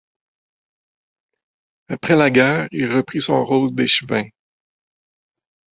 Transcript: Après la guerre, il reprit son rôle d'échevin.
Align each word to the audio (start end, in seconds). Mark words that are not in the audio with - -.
Après 1.89 2.15
la 2.15 2.31
guerre, 2.31 2.67
il 2.71 2.91
reprit 2.91 3.21
son 3.21 3.45
rôle 3.45 3.71
d'échevin. 3.75 4.27